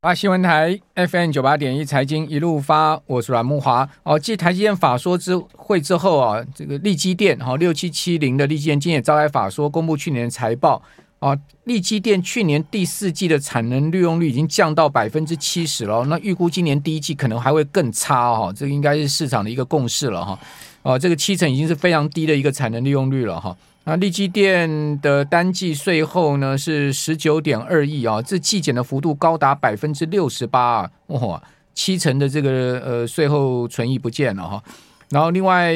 [0.00, 3.88] 八新闻台 FM 九八点一财经一路发，我是阮慕华。
[4.04, 10.80] 哦，继台积电法说之会之后啊，这个力积电哈六七七零的力积电今天也召开法说，公布去年财报
[11.18, 11.36] 啊。
[11.64, 20.38] 力积电去年第四季的产能利用率已经降到百分之七十了，那预估今年第一季可能还会更差哈，这个应该是市场的一个共识了哈。
[20.82, 23.56] 哦，这个七成已经是非常低的一个产能利用率了哈。
[23.88, 31.42] 那利基店的单季税后呢是十九点二亿啊，这季减的幅度高达百分之六十八，哇，
[31.74, 34.62] 七成的这个呃税后存益不见了哈。
[35.08, 35.72] 然后另外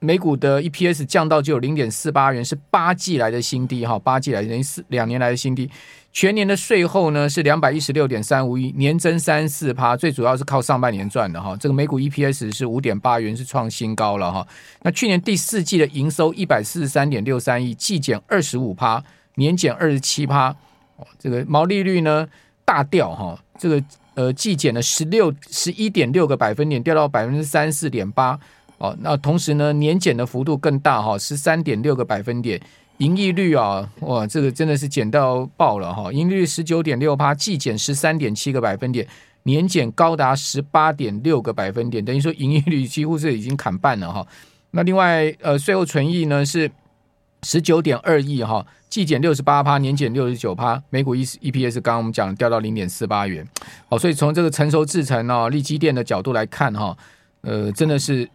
[0.00, 5.70] 美股的 EPS 降到只有零点四八元，是八季来的新低哈，八季来等于四两年来的新低。
[6.12, 11.54] 全年的税后呢是两百一十六点三五亿，年增三四趴，最主要是靠上半年赚的哈。
[11.56, 14.44] 这个美股 EPS 是五点八元，是创新高了哈。
[14.82, 19.04] 那去年第四季的营收一百四十三点六三亿，季减二十五趴，
[19.34, 20.56] 年减二十七趴。
[21.18, 22.26] 这个毛利率呢
[22.64, 28.40] 大掉哈，这个呃季减了十六十一点六个百分点，掉到百分之三四点八。
[28.80, 32.60] 哦，那同时呢年减的幅度更大哈，十三点六个百分点。
[32.98, 36.12] 盈利率啊，哇，这个真的是减到爆了哈！
[36.12, 39.08] 盈利率十九点六趴，季减十三点七个百分点，
[39.44, 44.26] 年减高达十八点六个百分点，等于说盈利率几乎是已经砍半了哈。
[44.72, 46.70] 那另外，呃，税后存益呢是
[47.42, 53.48] 十九点二亿哈，季减六十八趴，年减六十九趴，每股 E EPS 刚刚我们讲掉到零点四八元。
[53.88, 56.94] 好，所以从这个成熟制程啊，力积电的角度来看哈，
[57.40, 58.28] 呃，真的是。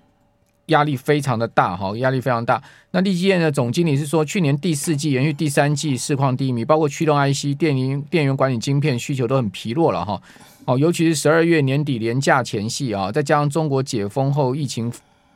[0.68, 2.62] 压力非常的大哈，压力非常大。
[2.92, 10.22] 那立基电的总经理是说，去年第四季延续第三季市况低迷，包括驱动 IC、电源电源管理晶片需求都很疲弱了哈。
[10.66, 14.92] 哦，尤其是十二月年底连假前夕啊，再加上中国解封后疫情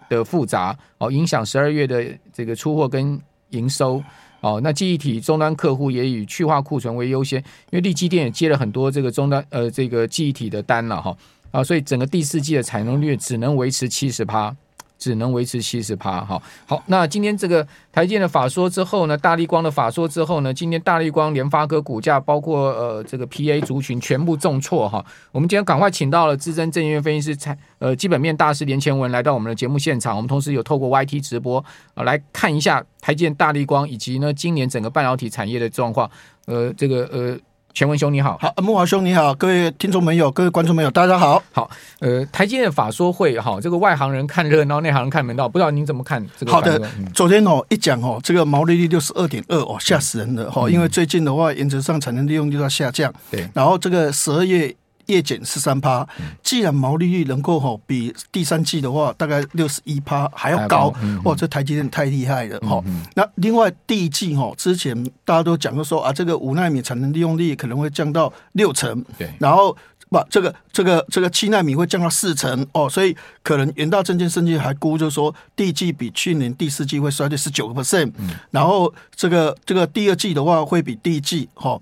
[0.09, 3.19] 的复杂哦，影响十二月的这个出货跟
[3.51, 4.01] 营收
[4.41, 4.59] 哦。
[4.63, 7.37] 那记忆体终端客户也以去化库存为优先，
[7.69, 11.15] 因为立基电也接了很多这个终端呃这个记忆体的单了哈
[11.51, 14.55] 啊，所以整个第四季的产能率只能维持七十趴。
[14.99, 25.03] 只能维持七十趴，哈，好，那今天这个台建的法说之后呢，大力光的法说之后呢，今天大力光、联发科股价包括呃这个 PA 族群全部重挫哈。
[25.31, 36.11] 我们今天赶快请到了资深证券分析师蔡呃基本面大师连前文来到我们的节目现场，我们同时有透过 YT 直播呃来看一下台建、大力光以及呢今年整个半导体产业的状况，
[36.45, 37.39] 呃这个呃。
[37.73, 41.69] 干文兄你好，好，木华兄你好，各位听众朋友，各位观众朋友，大家好，好，
[41.99, 46.51] 呃，台积电的法说会哈，这个外行人看热闹，内行人看门道，不知道您怎么看这个？
[46.51, 46.81] 好的，
[47.13, 54.75] 昨天哦一讲哦，这个毛利率六十二点二哦，吓死人了哈，嗯、因为最近的话，原则上产能利用率在下降，对，然后这个十二月。
[55.13, 56.07] 月减十三趴，
[56.41, 60.93] 既然毛利率能够吼比第三季的话大概六十一趴还要高，
[61.23, 62.81] 哇，这台积电太厉害了哈。
[63.15, 69.75] 那另外第一季哈，之前大家都讲过说啊，这个五纳米产能利用率可能会降到六成，对，然后
[70.09, 78.11] 不这个这个这个七纳米会降到四成哦，所以可能元大证券甚至还估就说第一季比去年第四季会衰退十九个 percent，
[78.51, 81.79] 然后这个这个第二季的话会比第一季哈。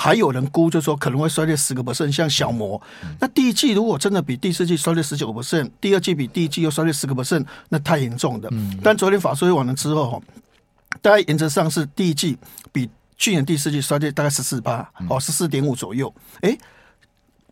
[0.00, 2.80] 还有人估，就说可能会衰退十个 percent，像小摩。
[3.18, 8.48] 那第一季如果真的比第四季衰退十九个 percent，第二季比第一季又衰退十个 percent，那太严重的。
[8.82, 10.20] 但昨天法说会完了之后，哈，
[11.02, 12.38] 大概原则上是第一季
[12.70, 16.14] 比去年第四季衰退大概十四八，哦，十四点五左右。
[16.42, 16.56] 哎。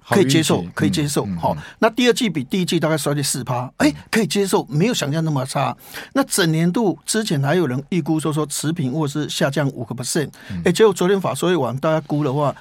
[0.09, 1.27] 可以接受，可以接受。
[1.41, 5.77] 好、嗯，嗯、那第二季比第一季大概衰退四趴，哎、欸，可以接受，没有想象那么差。
[6.13, 10.31] 那整年度之前还有人预估说说持平或是下降五个 percent，
[10.65, 12.55] 哎，结果昨天法说会完，大家估的话，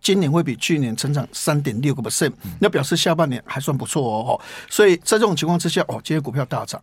[0.00, 4.40] 今年会比去年成长三点六个 percent，那表示下半年还算不错哦。
[4.68, 6.82] 所以在这种情况之下，哦，今天股票大涨，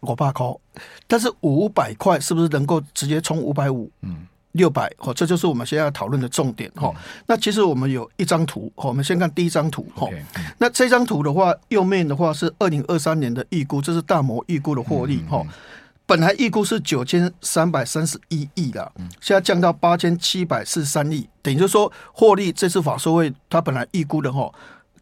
[0.00, 0.60] 我怕高，
[1.06, 3.90] 但是五百块是不是能够直接冲五百五？
[4.02, 4.26] 嗯。
[4.54, 6.92] 六百哦，这就是我们现在要讨论的重点哈。
[6.94, 10.06] 嗯、那其实我们有一张图，我们先看第一张图哈。
[10.06, 10.22] Okay,
[10.58, 15.42] 那这张图的话，右面的话是二零二三年的预估，这是大摩预估的获利哈。
[15.44, 15.52] 嗯嗯、
[16.06, 24.52] 本来预估是九千三百三十一亿的，现在降到八千七百四十三亿，等于就是说获利这次法说会它本来预估的哈。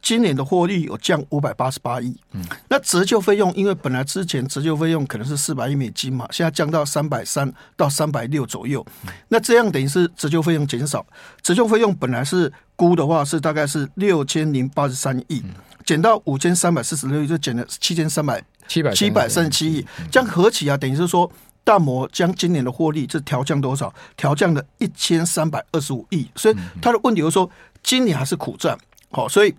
[0.03, 8.85] 今年的获利有降五百八十八亿，嗯，那折旧费用，因为本来之前折旧费用可能是四百亿美金嘛，现在降到三百三到三百六左右，
[9.29, 11.07] 那这样等于是折旧费用减少，
[11.41, 15.41] 折旧费用本来是估的话是大概是六千零八十三亿，
[15.87, 21.31] 减到五千三百四十六亿，就减了七千三百七百七百三十七亿，这样合起啊，等于是说
[21.63, 23.95] 大摩将今年的获利这调降多少？
[24.17, 27.49] 调降了一千三百二十五亿，所以他的问题就是说
[27.85, 28.77] 今年还是苦战，
[29.13, 29.55] 好，所以。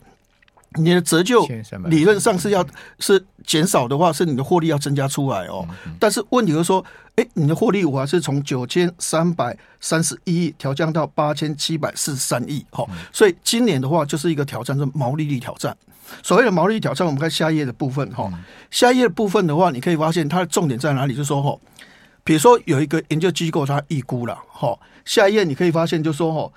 [0.75, 1.45] 你的折旧
[1.85, 2.65] 理论上是要
[2.99, 5.67] 是减少的话，是你的获利要增加出来哦。
[5.99, 6.83] 但是问题就是说，
[7.15, 12.85] 哎，你的获利我还是从九千三百三十一亿调降到八千七百四十三亿，哈。
[13.11, 15.75] 所以今年的话就是一个挑战，是毛利率挑战。
[16.21, 18.31] 所谓的毛利率挑战，我们看下一页的部分，哈。
[18.69, 21.15] 下一页的部分的话，你可以发现它的重点在哪里？
[21.15, 21.57] 就是说，哈，
[22.23, 24.77] 比如说有一个研究机构它预估了，哈。
[25.05, 26.51] 下一页你可以发现，就是说，哈，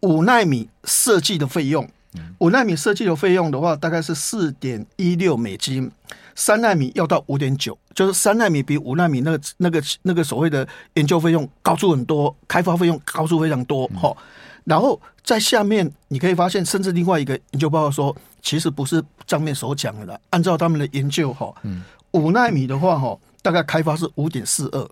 [0.00, 1.88] 五纳米设计的费用。
[2.38, 5.90] 五纳米设计的费用的话，大概是四点一六美金，
[6.34, 14.16] 三纳米要到五点九，就是三纳米比五纳米那个那个那个所谓的研究费用高出很多，开发费用高出非常多哈。
[14.64, 21.54] 然后在下面你可以发现，甚至另外一个研究报告说，其实不是账面所讲的，按照他们的研究哈，
[22.12, 24.88] 五纳米的话哈，大概开发是五点四二。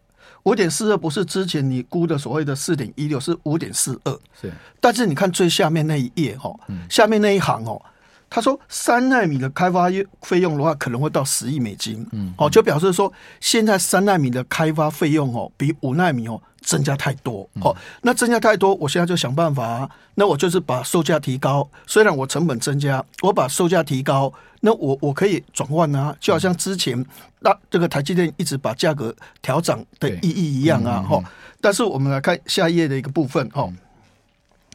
[0.46, 4.18] 五点四二不是之前你估的所谓的四点一六，是五点四二。
[4.40, 6.54] 是，但是你看最下面那一页哈，
[6.88, 7.82] 下面那一行哦，
[8.30, 9.88] 他说三纳米的开发
[10.22, 12.06] 费用的话，可能会到十亿美金。
[12.12, 16.40] 嗯，哦，就表示说现在三纳米的开发费用哦，比五纳米哦。
[16.66, 19.88] 增加太多，哦，那增加太多，我现在就想办法啊。
[20.16, 27.06] 那我就是把售价提高，虽然我成本增加，我把售价提高，那我我可以转换啊，就好像之前
[27.38, 31.22] 那这个台积电一直把价格调涨的意义一样啊，哈。
[31.60, 33.72] 但是我们来看下一页的一个部分，哈，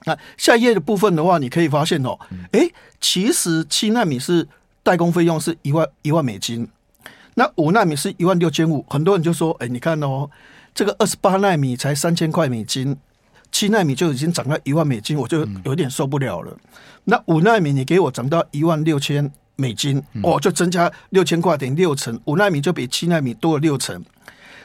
[0.06, 2.18] 那下一页的部分的话，你可以发现哦，
[2.54, 2.70] 哎，
[3.02, 4.48] 其实七纳米是
[4.82, 6.66] 代工费用是一万一万美金，
[7.36, 10.30] 那五纳米是一万六千五，很多人就说，哎，你看哦。
[10.74, 12.96] 这个二十八纳米才三千块美金，
[13.52, 16.58] 七纳米就已经涨到一万美金，我就有点受不了了。
[17.04, 22.20] 那五纳米你给我涨到一万六千美金，哦，就增加六千块，等于六成。
[22.26, 24.04] 五纳米就比七纳米多了六成。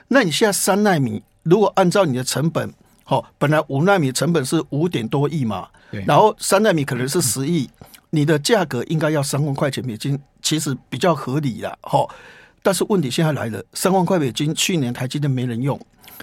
[0.08, 2.73] 那你现在三纳米，如果按照你的成本，
[3.03, 5.69] 好，本来五纳米成本是五点多亿嘛，
[6.06, 7.69] 然后三纳米可能是十亿，
[8.11, 12.06] 你的价格应该要三万块钱美金，其实比较合理了，哈。
[12.67, 15.81] 但是问题现在来了，三万块美金，去年台积电没人用。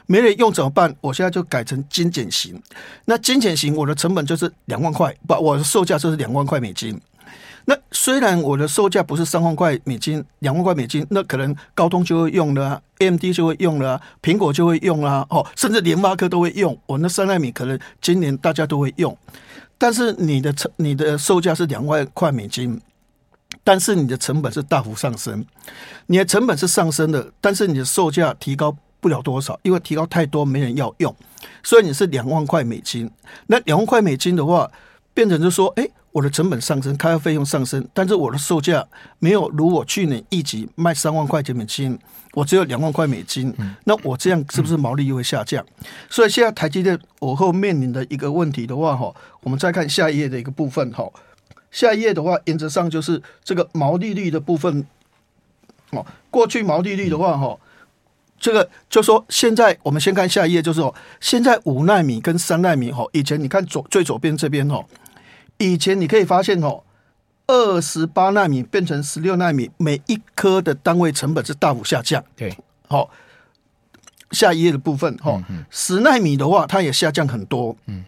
[0.07, 0.94] 没人用怎么办？
[1.00, 2.62] 我现在就改成精简型。
[3.06, 7.00] 那精简型，我的成本就是两万块，不，我的售价就是两万块美金。
[7.63, 16.78] 那虽然我的售价不是三万块美金，两万块美金，那可能高通就会用了，AMD 就会用了，苹果就会用了，哦，甚至联发科都会用。
[16.86, 19.18] 我那三纳米可能今年大家都会用。
[19.78, 22.78] 但是你的成，你的售价是两万块美金，
[23.63, 25.45] 但是你的成本是大幅上升。
[26.07, 28.75] 你的成本是上升的，但是你的售价提高。
[29.04, 31.13] 不了多少，因为提高太多没人要用，
[31.62, 33.12] 所以你是两万块美金。
[33.48, 34.71] 那两万块美金的话，
[35.13, 38.88] 变成就说，哎，我的成本上升，开发费用上升，但是我的售价
[39.19, 42.00] 没有如我去年一级卖三万块钱美金，
[42.31, 43.54] 我只有两万块美金。
[43.83, 45.62] 那我这样是不是毛利又会下降？
[46.09, 51.04] 所以现在台积电我后面临的一个问题的话，哈，我们再看下一页的一个部分，哈，
[51.73, 54.87] 下一页的话，原则上就是这个毛利率的部分。
[55.89, 57.59] 哦，过去毛利率的话，哈。
[58.39, 64.85] 这个就说，现在我们先看下一页，就是哦，现在五纳米跟三纳米哈，以前你看左最左边这边哈，
[65.57, 66.83] 以前你可以发现哦，
[67.47, 72.21] 二十八纳米变成十六纳米，每一颗的单位成本是大幅下降。
[72.35, 72.53] 对，
[72.89, 73.09] 好，
[74.31, 77.75] 下一页的部分哈，十奈米的话，它也下降很多。
[77.85, 78.03] 嗯。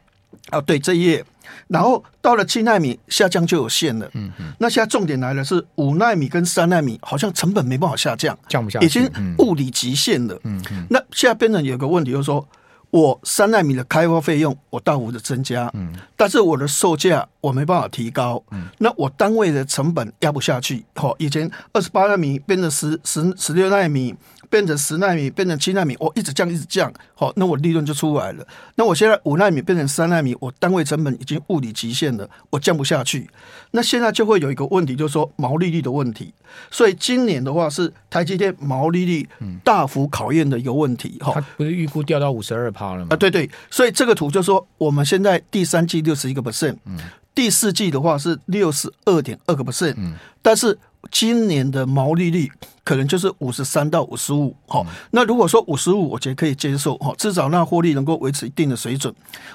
[0.51, 1.25] 啊，对这一页，
[1.67, 4.09] 然后到了七纳米下降就有限了。
[4.13, 4.53] 嗯嗯。
[4.59, 9.09] 那现在重点来了，是五纳米跟三纳米好像成本没办法下降，降不下去，已经
[9.39, 10.39] 物理极限了。
[10.43, 10.85] 嗯嗯。
[10.89, 12.47] 那现在变成有个问题，就是说
[12.91, 20.83] 我三纳米的开发费用我大幅的增加，嗯，但是我的售价我没办法提高，嗯，那我单位的成本压不下去。
[20.95, 24.15] 好，以前二十八纳米变成十十十六纳米。
[24.47, 28.47] 变成十纳米，变成七纳米，我一直降，一直降，好，那我利润就出来了。
[28.75, 33.27] 那我现在五纳米变成三纳米，我单位成本已经物理极限了，我降不下去。
[33.71, 36.31] 那现在就会有一个问题，就是说毛利率的问题。
[36.69, 39.27] 所以今年的话是台积电毛利率
[39.63, 41.17] 大幅考验的一个问题。
[41.19, 43.49] 哈、嗯，它不是预估掉到五十二趴啊，对对。
[43.69, 46.97] 所以这个图就是说我们现在第三季六十一个 percent，嗯，
[47.33, 50.77] 第四季的话是六十二点二个 percent，嗯，但是。
[51.11, 52.51] 今年的毛利率
[52.83, 59.13] 可能就是五十三到五十五，好，那如果说五十五，我觉得可以接受，哈，至少那获利能够维持一定的水准。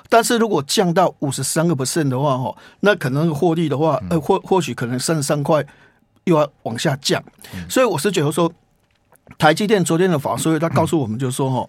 [0.09, 5.61] 但是如果降到五十三个 percent 的话，哈，那可能获利的话，呃，或或许可能三十三块
[6.23, 7.21] 又要往下降。
[7.69, 8.51] 所以我是觉得说，
[9.39, 11.69] 台积电昨天的法说会，他告诉我们就是说，哈。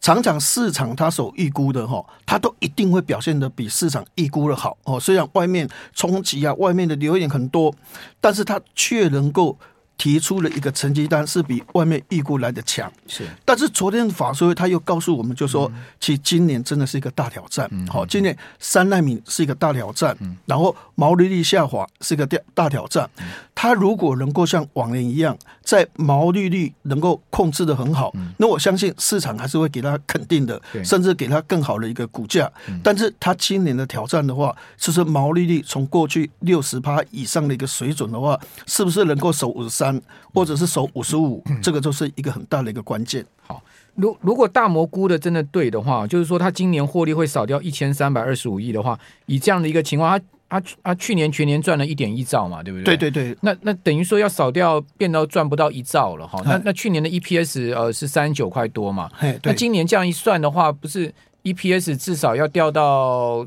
[0.00, 4.98] 常常市场他所预估的哈，他都一定会表现的比市场预估的好哦。
[4.98, 7.74] 虽然外面冲击啊，外面的留言很多，
[8.18, 9.58] 但是他却能够
[10.00, 12.90] 提出了一个成绩单，是比外面预估来的强。
[13.06, 17.70] 是，但是昨天法说会他又告诉我们，就说其实今年真的是一个大挑战。
[17.86, 20.16] 好，今年三纳米是一个大挑战，
[20.46, 23.10] 然后毛利率下滑是一个大大挑战。
[23.54, 32.50] 他如果能够像往年一样，在毛利率能够控制的很好，那我相信市场还是会给他肯定的，甚至给他更好的一个股价。
[32.82, 39.89] 但是他今年的挑战的话，就是毛利率从过去六十趴以上的一个水准的话，是不是能够守五十三？
[40.34, 43.24] 或者是守五十五，这个就是一个很大的一个关键。
[43.46, 43.62] 好，
[43.94, 50.10] 如如果大摩估的真的对的话，就是说他今年获利会少掉一千三百二十五亿的话，以这样的一个情况，
[50.48, 52.96] 他他他去年全年赚了一点一兆嘛，对不对？
[52.96, 53.36] 对对对。
[53.40, 56.42] 那那等于说要少掉，变到赚不到一兆了哈。
[56.44, 59.10] 那那去年的 EPS 呃是三十九块多嘛？
[59.42, 61.12] 那今年这样一算的话，不是
[61.44, 63.46] EPS 至少要掉到，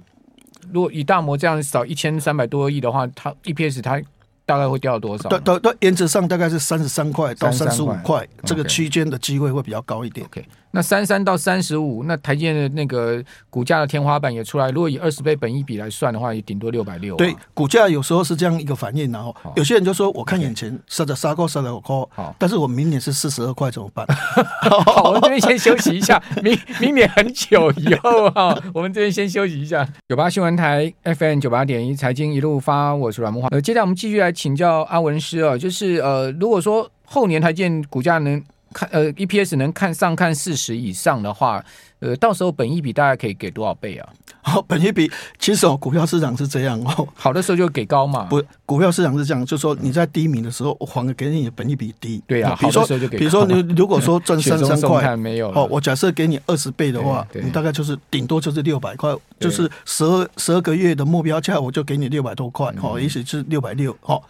[0.72, 4.02] 如果以大摩这样少一千三百多亿的话，它 EPS 它。
[4.46, 5.30] 大概会掉多少？
[5.30, 10.26] 对对对原则上大概是三十三块到三十五块，这个区间的机会会比较高一点。
[10.28, 10.44] Okay.
[10.76, 14.72] 那三三到三十五，那台积电的那个股价的天花板也出来。
[14.72, 17.16] 如果以二十倍本一比来算的话，也顶多六百六。
[17.16, 19.12] 对，股价有时候是这样一个反应。
[19.12, 24.04] 然后有些人就说：“我看眼前杀着杀够杀了我好，但是我明年是四十二块怎么办？”
[24.88, 29.88] 好，我们这边先休息一下， 明明年很久以后啊，我们这边先休息一下。
[30.10, 33.48] 九八新闻台 FM 九八点一财经一路发，我是阮木华。
[33.50, 38.44] 呃，接下来我们继续来请教阿文师啊，就是呃，如果说后年台积电股价能。
[38.76, 41.64] 看呃，EPS 能看上看四十以上的话，
[42.00, 44.10] 呃，到时候本一笔大概可以给多少倍啊？
[44.44, 45.10] 好，本益比
[45.40, 48.26] 其实哦，股票市场是这样哦，好的时候就给高嘛。
[48.26, 52.22] 不，股票市场是这样，就是说你在低迷的时候，我反而给你的本益比低。
[52.28, 64.22] 对啊，比如说比如说你如果说赚三三块没有哦，我假设给你二十倍的话，你大概就是顶多就是六百块，就是十二十二个月的目标价，我就给你六百多块哦，也许是六百六哦。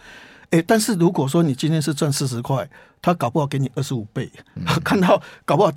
[0.52, 2.70] 哎，但是如果说你今天是赚四十块，
[3.02, 5.72] 他搞不好给你二十五倍，嗯、 看到搞不好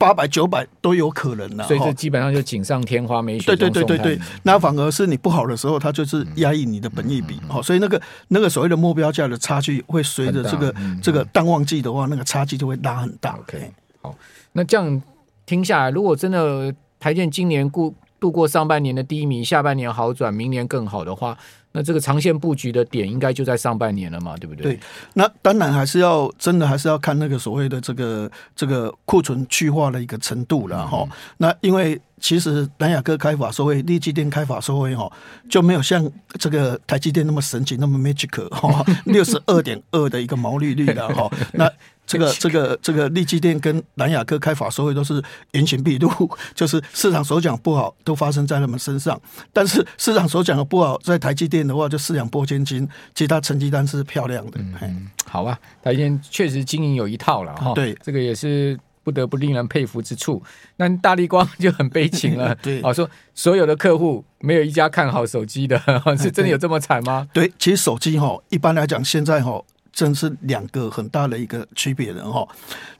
[0.00, 1.64] 八百九百都有可能了。
[1.64, 7.38] 所以这基本上就锦上添花，没对对对对对，那反而是你不好的时候，它就是压抑你的本益比。
[7.46, 13.36] 好、嗯，所以那个那个所谓的目标价的差距会随着这个这个淡旺季的话，那个差距就会拉很大。
[13.40, 14.16] OK，好，
[14.52, 15.02] 那这样
[15.44, 21.36] 听下来，如果真的台建今年过度过上半年的低迷，下半年好转，明年更好的话。
[21.72, 24.74] 那这个长线布局的点应该就在上半年了嘛，对不对？
[24.74, 24.80] 对，
[25.14, 31.06] 那当然还是要真的还是要看那个所谓的这个这个库存去化的一个程度了哈。
[31.08, 35.10] 嗯、那因为其实南亚科开法说会，立积电开法说会哈，
[35.48, 36.08] 就没有像
[36.38, 41.30] 这个台积电那么神奇，那么 magic 哈， 六十二点二的一个毛利率的哈。
[41.54, 41.70] 那
[42.06, 45.22] 这个 这个这个立积电跟南亚科开法说会都是
[45.52, 46.10] 原形毕露，
[46.54, 49.20] 就是市场所讲不好都发生在他们身上，
[49.52, 54.58] 但是市场所讲的不好在台积电的话就四两拨千斤，其他成绩单是漂亮的。
[54.80, 57.72] 嗯，好吧，台积电确实经营有一套了哈。
[57.74, 60.42] 对，这个也是不得不令人佩服之处。
[60.76, 65.78] 那大立光就很悲情了， 对，啊，说所有的客户没有一家看好手机的，
[66.18, 67.28] 是真的有这么惨吗？
[67.32, 69.62] 对，其实手机哈，一般来讲现在哈。
[69.92, 72.46] 真是两个很大的一个区别的哈。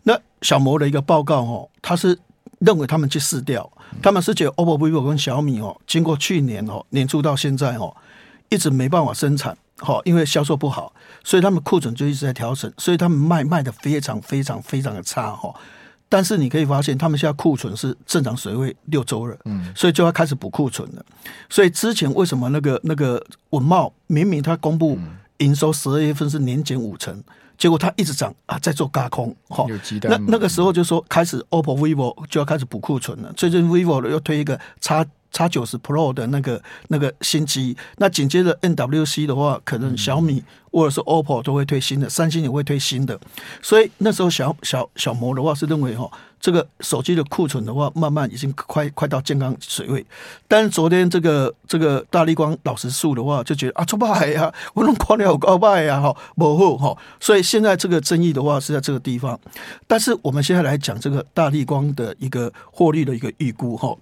[0.02, 2.18] 那小摩的一个报告哈，他是
[2.58, 3.70] 认为他们去试掉，
[4.02, 7.96] 他们是觉得 OPPO、vivo 跟小米哦，经过去年哦年初到现在哦，
[8.48, 10.92] 一直没办法生产哈，因为销售不好，
[11.22, 15.54] 所以他们库存就一直在调整，所以他们卖卖的非常非常非常的差哈。
[16.10, 21.02] 但是你可以发现，他们现在库存是正常水位六周了，嗯，所以就要开始补库存了。
[21.48, 24.98] 所以之前为什么那个那个稳懋明明他公布。
[25.40, 27.18] 营收十二月份是年减五成，
[27.56, 29.64] 结果它一直涨啊，在做轧空，哈，
[30.02, 33.32] 那那个时候就说开始 OPPO、vivo 就要开始补库存了。
[33.34, 35.02] 最近 vivo 又推一个叉。
[35.32, 43.18] 叉九十 Pro 的那个那个新机，那紧接着 NWC 的话，可能小米或者是 OPPO 都会推新的，三星也会推新的，
[43.60, 46.10] 所以那时候小小小摩的话是认为哈。
[46.40, 50.02] 这个手机的库存的话，慢慢已经快快到健康水位。
[50.48, 56.98] 但是昨天这个这个大立光老实说的话，就觉得啊，出卖呀，我弄垮了高卖呀，哈，不好哈。
[57.20, 59.38] 所以现在这个争议的话是在这个地方。
[59.86, 63.94] 但是我们现在来讲这个大立光的一个获利的一个预估哈。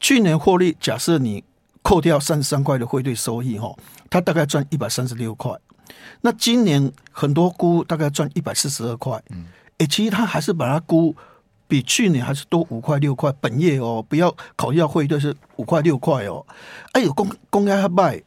[0.00, 1.44] 去年获利假设你
[1.82, 3.70] 扣掉三十三块的汇兑收益哈，
[4.08, 5.52] 它大概赚一百三十六块。
[6.20, 9.22] 那今年很多估大概赚一百四十二块。
[9.30, 9.44] 嗯，
[9.78, 11.14] 诶，其实他还是把它估。
[11.68, 16.44] 比去年还是多五块六块，本业哦，不要考虑到汇兑是五块六块哦。
[16.90, 18.22] 哎呦，公公开卖，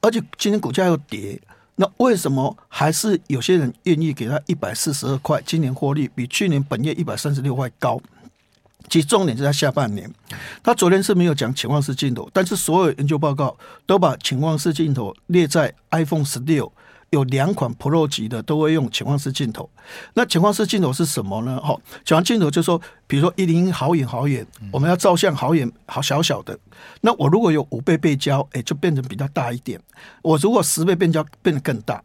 [0.00, 1.40] 而且今天股价又跌，
[1.74, 5.42] 那为什么还是有些人愿意给他一百四十二块？
[5.44, 8.00] 今年获利比去年本业一百三十六块高。
[8.88, 10.08] 其实重点是在下半年，
[10.62, 16.72] 他昨天是没有讲潜望式镜头，但是所有研究报告都把潜望式镜头列在 iPhone 十六。
[17.10, 19.68] 有两款 Pro 级的都会用潜望式镜头。
[20.14, 21.60] 那潜望式镜头是什么呢？
[21.60, 26.58] 哈，潜望镜头就是说，比如说一零一好远好远，我们要照相好远好小小的。
[27.00, 29.80] 那我如果有五倍背焦，哎，就变成比较大一点。
[30.22, 32.02] 我如果十倍变焦，变得更大。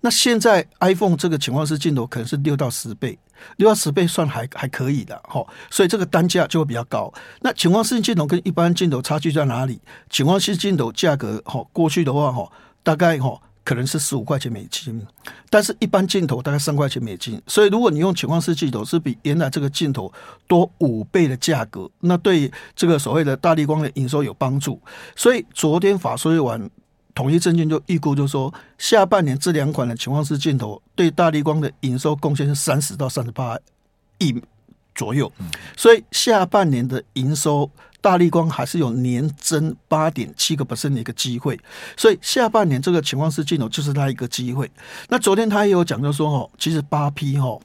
[0.00, 3.18] 那现在 iPhone 这个潜望式镜头可能是六到十倍，
[3.56, 7.12] 六到十倍算还还可以的哈，所以这个单价就会比较高。
[7.40, 9.80] 那潜望式镜头跟一般镜头差距在哪里？
[10.08, 12.48] 潜望式镜头价格哈，过去的话哈，
[12.84, 15.04] 大概哈可能是十五块钱美金，
[15.50, 17.42] 但是一般镜头大概三块钱美金。
[17.46, 20.10] 所以如果你用潜望式镜头，是比原来这个镜头
[20.46, 24.80] 多五倍的价格，那对这个所谓的大力光的营收有帮助。
[25.16, 26.70] 所以昨天法说完。
[27.16, 33.58] 统一证券就预估，就说下半年这两款的潜望式镜头对大力光的营收贡献是三十到三十八
[34.18, 34.38] 亿
[34.94, 35.32] 左右，
[35.78, 37.70] 所以下半年的营收
[38.06, 41.58] 大立光还是有年增八点七个百分的一个机会，
[41.96, 44.70] 所以下半年这个情况是镜头就是它一个机会。
[45.08, 47.58] 那昨天他也有讲，就说哦，其实八 P 哈，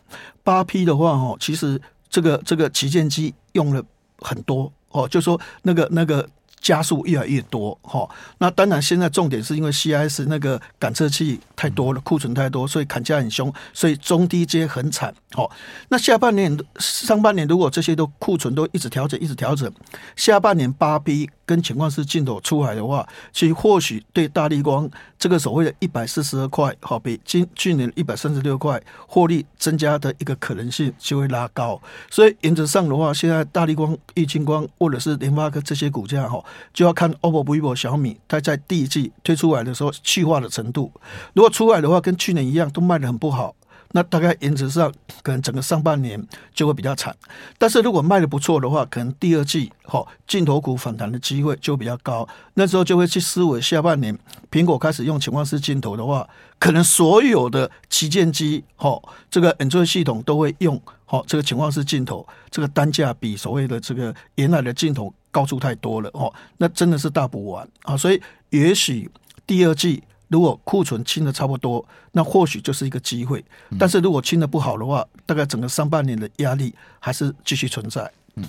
[0.43, 1.79] 八 P 的话哦，其实
[2.09, 3.83] 这个这个旗舰机用了
[4.17, 6.27] 很多哦，就说那个那个。
[6.61, 8.07] 加速越来越多，哈，
[8.37, 15.51] 那当然现在重点是因为 CIS 那个感测器太多了，库存太多，所以砍价很凶，所以中低阶很惨，好，
[15.89, 19.71] 那下半年、上半年如果这些都库存都一直调整，一直调整，
[20.15, 24.89] 下半年八 P 跟情况是进口出海的话，其实或许对大立光
[25.19, 36.43] 这个所谓的一百四十二块，好，比今去年一百三十六块获利增加的一个可能性就会拉高，所以原则上的话，现在大立光、玉晶光或者是联发科这些股价，哈。
[36.73, 40.89] 就要看 OPPO、vivo、小米，它在第一季推出来的时候去化的程度。
[41.33, 43.55] 如果出来的话，跟去年一样，都卖得很不好。
[43.93, 44.89] 那大概原则上
[45.21, 47.13] 可能整个上半年就会比较惨，
[47.57, 52.25] 但是如果卖得不错的话，可能第二季哈镜头股反弹的机会就比较高。
[52.53, 54.17] 那时候就会去思维下半年
[54.49, 56.25] 苹果开始用潜望式镜头的话，
[56.57, 58.97] 可能所有的旗舰机哈
[59.29, 69.11] 这个 Android 系统都会用哈这个潜望式镜头，这个单价比所谓的这个原来的镜头高出太多了哦，那真的是大补完啊，所以也许
[69.45, 70.01] 第二季。
[70.31, 73.43] 如果库存清的差不多，那或许就是一个机会。
[73.77, 78.09] 但是如果清的不好的话，大概整个上半年的压力还是继续存在。
[78.35, 78.45] 嗯，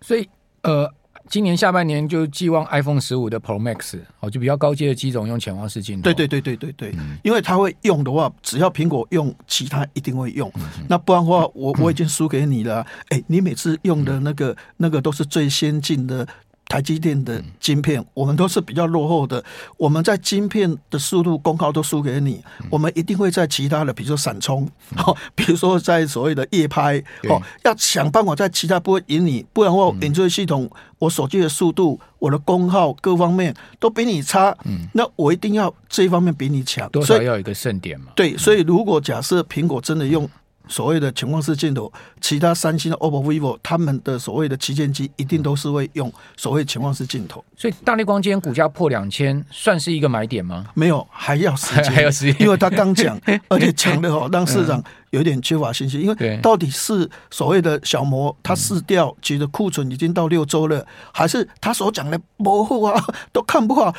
[0.00, 0.26] 所以
[0.62, 0.90] 呃，
[1.28, 6.04] 今年下半年就寄望 iPhone 十五的 Pro Max 哦，就比较高阶的机种用潜望式镜头。
[6.04, 10.50] 对对对对对对，嗯、因为它会用的话，只要苹果用，其他一定会用。
[10.54, 12.80] 嗯、那不然的话，我我已经输给你了。
[13.10, 16.26] 哎、嗯欸，你每次用的那个、嗯、那个都是最先进的。
[16.68, 19.42] 台积电的晶片，我们都是比较落后的。
[19.76, 22.42] 我们在晶片的速度、功耗都输给你。
[22.70, 26.98] 我们一定会在其他的，比如说闪充，哦， 比如说在所谓的夜拍，
[27.28, 34.56] 哦，要想办法在其他部位赢你，不然的话，演算系统，我手机的速度、我的功耗各方面都比你差。
[34.64, 38.06] 嗯，那我一定要这一方面比你强，多少要有一个胜点嘛。
[38.16, 40.28] 对，所以如果假设苹果真的用。
[40.68, 47.44] 所谓的潜望式镜头，其他三星的 OPPO、vivo，他们的所谓的旗舰机一定都是会用所谓潜望式镜头。
[47.56, 50.66] 所以大力光今天股价破两千，算是一个买点吗？
[50.74, 56.00] 没有，还要时间， 还要时间，因为他刚讲， 而且讲的哦，让市场有点缺乏信心。
[56.00, 63.00] 因为到底是所谓的小摩，他试掉，其实库存已经到六周了，还是他所讲的模糊啊，
[63.32, 63.94] 都看不好。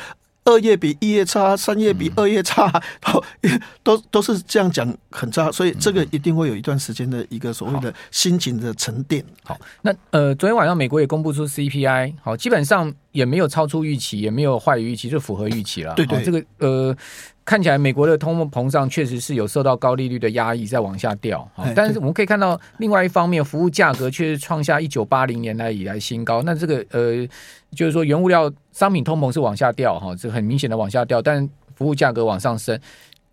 [0.48, 2.72] 二月比一月差，三月比二月差，
[3.04, 3.22] 都
[3.84, 9.22] 都都是这样讲很差，所以这个一定会有一段时间的一个所谓的心情的沉淀。
[9.44, 15.94] 好，那呃，昨天晚上美国也公布出 CPI，好，基本上也没有超出预期，也没有坏于预期，就符合预期了。
[15.94, 16.96] 对对，这个呃。
[17.44, 21.50] 看起来美国的通货膨胀确实是有受到高利率的压抑，在往下掉。
[21.74, 26.42] 但是我们可以看到，另外一方面，服务价格却是创下一九八零年来以来新高。
[26.42, 27.26] 那这个呃，
[27.72, 32.78] 就是说原物料商品通膨是往下掉哈，这很明显的往下掉，但服务价格往上升。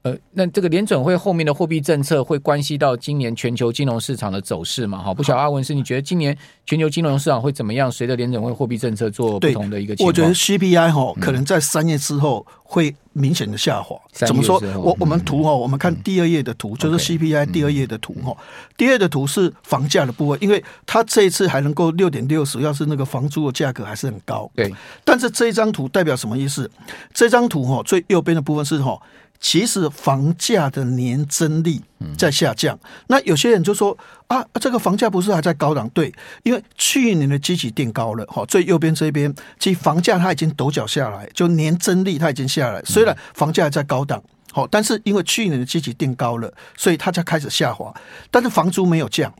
[0.05, 4.99] 呃，那这个联准会后面的货币政策会关系到今年全球金融市场的走势嘛？
[4.99, 7.91] 哈，不晓得阿文是，你觉得今年全球金融市场会怎么样？
[7.91, 13.95] 随着联准会货币政策做不同的一个我觉得 CPI 哈可能在三月之后会明显的下滑。
[13.95, 14.61] 嗯、怎么说？
[14.77, 18.31] 我我们图哈，我们看第二页的图，嗯、就是 CPI 第二页的图哈。
[18.37, 18.45] 嗯、
[18.77, 24.47] 第二的图是房价的部分，因为它这一次还能够六点六，主要是那个房租的价格还是很高。
[24.53, 24.71] 对，
[25.03, 26.69] 但是这一张图代表什么意思？
[27.11, 29.01] 这张图哈最右边的部分是哈。
[29.39, 31.79] 其实房价的年增率
[32.17, 35.87] 在下降，那有些人就说啊，这个房价不是还在高档？
[35.89, 47.93] 对，因为去年的基期定高了，哈，最右边这边，其实房价它已经陡脚下来，就年增率它已经下来，虽然房价还在高档，好，但是因为去年的基期定高了，所以它才开始下滑，
[48.31, 49.31] 但是房租没有降。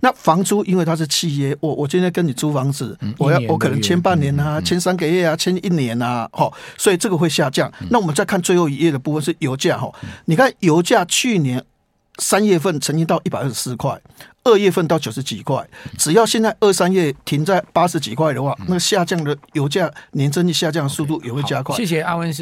[0.00, 7.70] 那房租因为它是契约，我我今天跟你租房子，嗯、我要我可能签半年啊，签、嗯、三个月啊，签一年啊，哈，所以这个会下降。
[7.80, 11.64] 嗯、那我们再看最后一页的部分是油价哈，嗯、你看油价去年
[12.18, 14.00] 三月份曾经到一百二十四块，
[14.44, 15.66] 二月份到九十几块，
[15.98, 21.76] 只要现在二三月停在八十几块的话，嗯、那个下降的油价年增率下降的速度也会加快。
[21.76, 22.40] 谢谢阿文师。